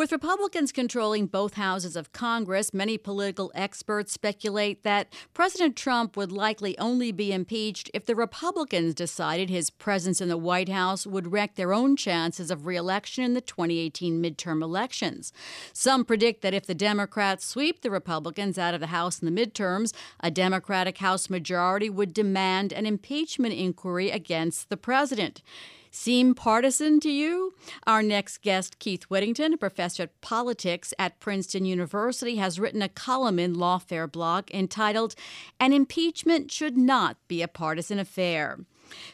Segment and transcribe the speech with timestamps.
[0.00, 6.32] With Republicans controlling both houses of Congress, many political experts speculate that President Trump would
[6.32, 11.30] likely only be impeached if the Republicans decided his presence in the White House would
[11.30, 15.34] wreck their own chances of reelection in the 2018 midterm elections.
[15.74, 19.46] Some predict that if the Democrats sweep the Republicans out of the House in the
[19.46, 25.42] midterms, a Democratic House majority would demand an impeachment inquiry against the president
[25.90, 27.54] seem partisan to you?
[27.86, 32.88] Our next guest, Keith Whittington, a professor of politics at Princeton University, has written a
[32.88, 35.14] column in Lawfare blog entitled
[35.58, 38.58] An Impeachment Should Not Be a Partisan Affair.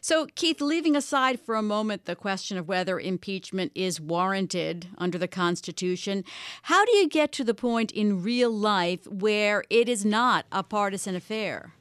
[0.00, 5.18] So, Keith, leaving aside for a moment the question of whether impeachment is warranted under
[5.18, 6.24] the Constitution,
[6.62, 10.62] how do you get to the point in real life where it is not a
[10.62, 11.74] partisan affair?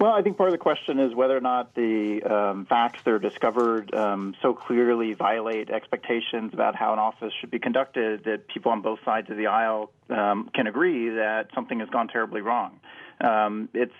[0.00, 3.12] Well, I think part of the question is whether or not the um, facts that
[3.12, 8.48] are discovered um, so clearly violate expectations about how an office should be conducted that
[8.48, 12.40] people on both sides of the aisle um, can agree that something has gone terribly
[12.40, 12.80] wrong.
[13.20, 13.92] Um, it's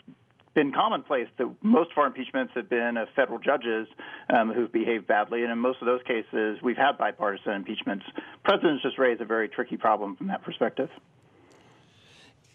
[0.54, 3.86] been commonplace that most of our impeachments have been of federal judges
[4.34, 8.06] um, who've behaved badly, and in most of those cases, we've had bipartisan impeachments.
[8.42, 10.88] Presidents just raise a very tricky problem from that perspective.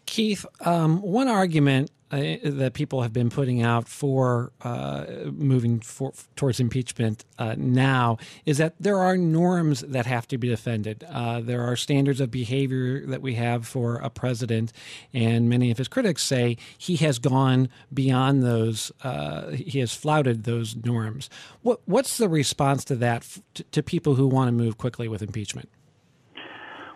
[0.08, 6.14] Keith, um, one argument uh, that people have been putting out for uh, moving for,
[6.38, 11.04] towards impeachment uh, now is that there are norms that have to be defended.
[11.10, 14.72] Uh, there are standards of behavior that we have for a president,
[15.14, 18.94] and many of his critics say he has gone beyond those.
[19.04, 21.30] Uh, he has flouted those norms.
[21.64, 25.22] What, what's the response to that to, to people who want to move quickly with
[25.22, 25.70] impeachment?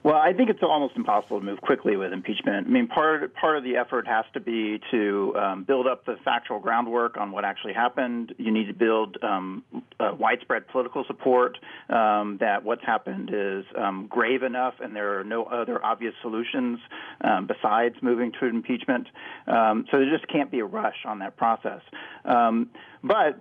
[0.02, 2.68] Well, I think it's almost impossible to move quickly with impeachment.
[2.68, 6.16] I mean, part part of the effort has to be to um, build up the
[6.24, 8.34] factual groundwork on what actually happened.
[8.38, 9.64] You need to build um,
[10.00, 11.58] uh, widespread political support
[11.90, 16.80] um, that what's happened is um, grave enough, and there are no other obvious solutions
[17.22, 19.08] um, besides moving to impeachment.
[19.48, 21.82] Um, so there just can't be a rush on that process.
[23.04, 23.40] But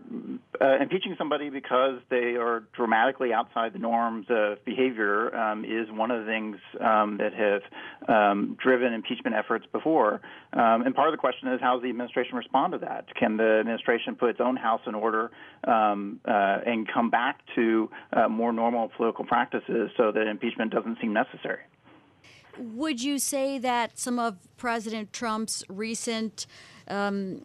[0.60, 5.28] uh, impeaching somebody because they are dramatically outside the norms of behavior
[5.64, 7.62] is one of the things things um, that have
[8.08, 10.20] um, driven impeachment efforts before.
[10.52, 13.06] Um, and part of the question is how does the administration respond to that?
[13.14, 15.30] Can the administration put its own house in order
[15.64, 20.98] um, uh, and come back to uh, more normal political practices so that impeachment doesn't
[21.00, 21.60] seem necessary?
[22.58, 26.46] Would you say that some of President Trump's recent
[26.88, 27.44] um,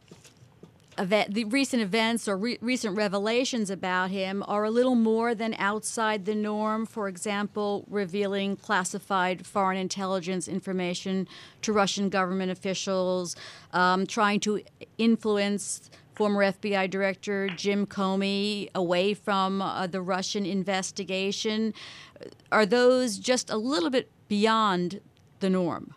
[0.97, 5.53] event, the recent events or re- recent revelations about him are a little more than
[5.55, 6.85] outside the norm.
[6.85, 11.27] For example, revealing classified foreign intelligence information
[11.61, 13.35] to Russian government officials,
[13.71, 14.61] um, trying to
[14.97, 21.73] influence former FBI Director Jim Comey away from uh, the Russian investigation.
[22.51, 25.01] Are those just a little bit beyond
[25.39, 25.95] the norm?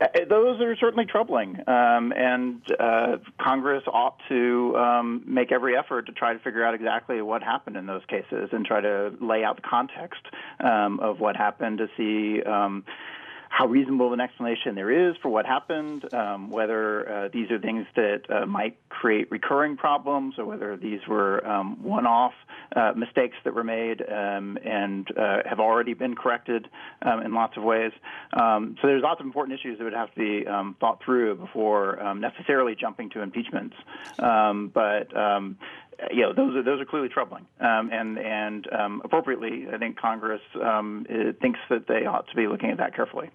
[0.00, 6.06] Uh, those are certainly troubling, um, and uh, Congress ought to um, make every effort
[6.06, 9.42] to try to figure out exactly what happened in those cases and try to lay
[9.42, 10.20] out the context
[10.60, 12.84] um, of what happened to see um,
[13.48, 17.86] how reasonable an explanation there is for what happened, um, whether uh, these are things
[17.96, 22.32] that uh, might create recurring problems, or whether these were um, one-off
[22.76, 26.68] uh, mistakes that were made um, and uh, have already been corrected
[27.02, 27.92] um, in lots of ways.
[28.32, 31.36] Um, so there's lots of important issues that would have to be um, thought through
[31.36, 33.76] before necessarily jumping to impeachments.
[34.18, 35.08] but
[36.12, 39.98] you know, those are those are clearly troubling, um, and and um, appropriately, I think
[39.98, 41.06] Congress um,
[41.40, 43.30] thinks that they ought to be looking at that carefully.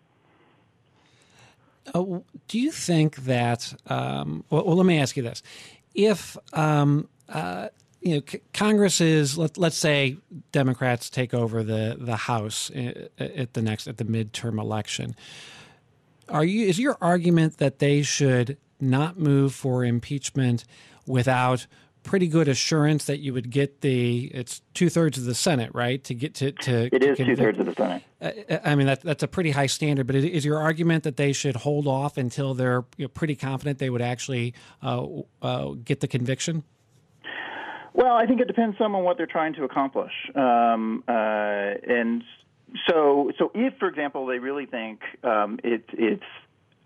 [1.94, 3.74] Uh, do you think that?
[3.88, 5.44] Um, well, well, let me ask you this:
[5.94, 7.70] If um, uh,
[8.02, 10.18] you know, c- Congress is let, us say
[10.52, 15.16] Democrats take over the the House uh, at the next at the midterm election,
[16.30, 20.64] are you is your argument that they should not move for impeachment
[21.06, 21.68] without
[22.04, 26.04] pretty good assurance that you would get the it's two thirds of the Senate, right?
[26.04, 28.04] To get to to it is two thirds of the Senate.
[28.22, 30.08] Uh, uh, I mean that that's a pretty high standard.
[30.08, 33.80] But is your argument that they should hold off until they're you know, pretty confident
[33.80, 35.06] they would actually uh,
[35.42, 36.64] uh, get the conviction?
[37.94, 42.24] Well, I think it depends some on what they're trying to accomplish, um, uh, and
[42.90, 46.24] so so if, for example, they really think um, it, it's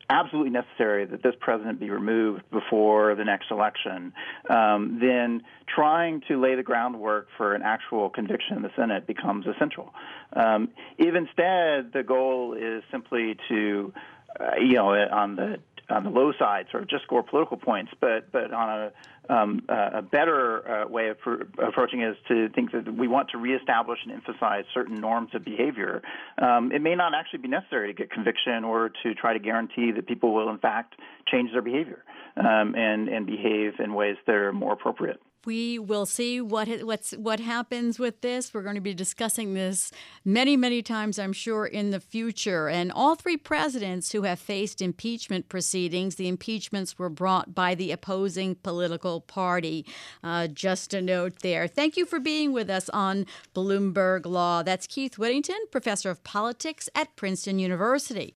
[0.10, 4.14] absolutely necessary that this president be removed before the next election,
[4.50, 5.44] um, then
[5.74, 9.94] trying to lay the groundwork for an actual conviction in the Senate becomes essential.
[10.34, 13.94] Um, if instead the goal is simply to,
[14.40, 15.60] uh, you know, on the
[15.90, 19.62] on the low side, sort of just score political points, but but on a um,
[19.70, 23.38] a better uh, way of pr- approaching it is to think that we want to
[23.38, 26.02] reestablish and emphasize certain norms of behavior.
[26.42, 29.92] Um, it may not actually be necessary to get conviction or to try to guarantee
[29.92, 30.96] that people will, in fact,
[31.30, 32.04] change their behavior
[32.38, 37.14] um, and and behave in ways that are more appropriate we will see what what's
[37.14, 38.54] what happens with this.
[38.54, 39.92] We're going to be discussing this
[40.26, 42.68] many, many times, I'm sure, in the future.
[42.68, 47.94] And all three presidents who have faced impeachment proceedings, the impeachments were brought by the
[47.94, 49.86] opposing political party.
[50.22, 51.66] Uh, just a note there.
[51.66, 54.64] Thank you for being with us on Bloomberg Law.
[54.64, 58.26] That's Keith Whittington, professor of politics at Princeton University.